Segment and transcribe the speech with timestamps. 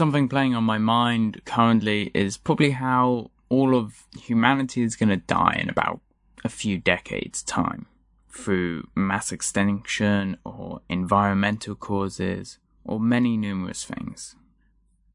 [0.00, 5.18] something playing on my mind currently is probably how all of humanity is going to
[5.18, 6.00] die in about
[6.42, 7.84] a few decades' time
[8.30, 14.36] through mass extinction or environmental causes or many numerous things.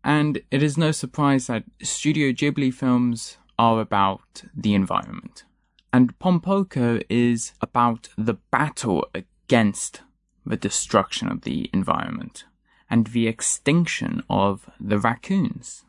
[0.04, 5.46] And it is no surprise that Studio Ghibli films are about the environment.
[5.92, 10.04] And Pom Poko is about the battle against
[10.46, 12.46] the destruction of the environment
[12.90, 15.86] and the extinction of the raccoons.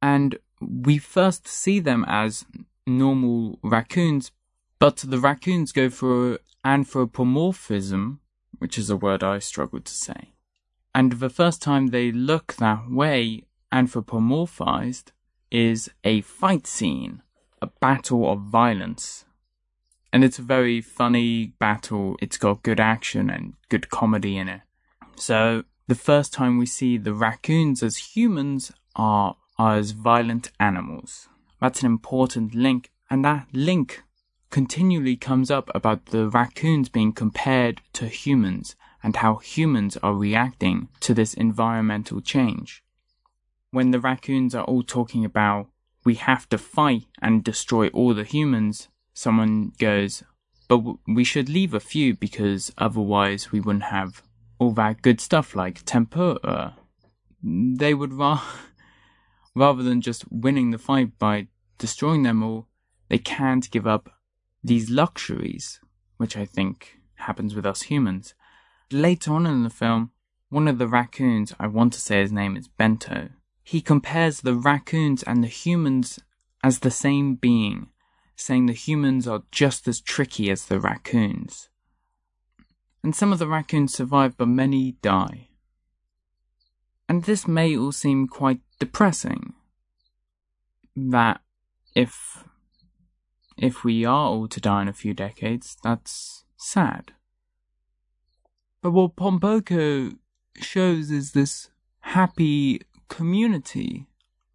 [0.00, 2.44] And we first see them as
[2.86, 4.30] normal raccoons,
[4.78, 8.20] but the raccoons go through anthropomorphism,
[8.58, 10.32] which is a word I struggle to say.
[10.94, 15.10] And the first time they look that way, anthropomorphized,
[15.50, 17.22] is a fight scene,
[17.60, 19.24] a battle of violence.
[20.12, 22.16] And it's a very funny battle.
[22.22, 24.62] It's got good action and good comedy in it.
[25.16, 31.28] So the first time we see the raccoons as humans are, are as violent animals.
[31.60, 34.02] That's an important link, and that link
[34.50, 40.88] continually comes up about the raccoons being compared to humans and how humans are reacting
[41.00, 42.82] to this environmental change.
[43.70, 45.68] When the raccoons are all talking about
[46.04, 50.22] we have to fight and destroy all the humans, someone goes,
[50.68, 54.22] but we should leave a few because otherwise we wouldn't have
[54.58, 56.38] all that good stuff like tempura.
[56.42, 56.70] Uh,
[57.42, 58.42] they would ra-
[59.54, 61.48] rather than just winning the fight by
[61.78, 62.68] destroying them all,
[63.08, 64.10] they can't give up
[64.62, 65.80] these luxuries,
[66.16, 68.34] which I think happens with us humans.
[68.90, 70.10] Later on in the film,
[70.48, 73.30] one of the raccoons, I want to say his name is Bento,
[73.62, 76.20] he compares the raccoons and the humans
[76.62, 77.88] as the same being,
[78.36, 81.68] saying the humans are just as tricky as the raccoons
[83.06, 85.46] and some of the raccoons survive but many die.
[87.08, 89.54] And this may all seem quite depressing.
[90.96, 91.40] That
[91.94, 92.42] if
[93.56, 97.12] if we are all to die in a few decades, that's sad.
[98.82, 100.18] But what Pom Poko
[100.56, 101.70] shows is this
[102.00, 104.08] happy community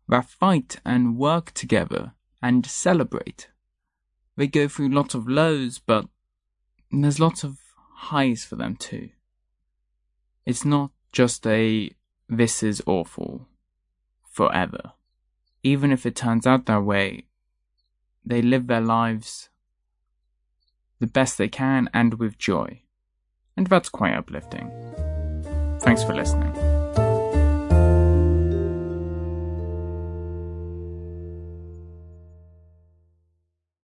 [0.10, 3.48] that fight and work together and celebrate.
[4.36, 6.08] They go through lots of lows, but
[6.92, 7.58] there's lots of
[8.02, 9.10] highs for them too.
[10.46, 11.92] It's not just a
[12.28, 13.48] this is awful
[14.28, 14.94] forever.
[15.64, 17.26] Even if it turns out that way,
[18.26, 19.50] they live their lives
[21.00, 22.82] the best they can and with joy.
[23.56, 24.72] And that's quite uplifting.
[25.80, 26.81] Thanks for listening.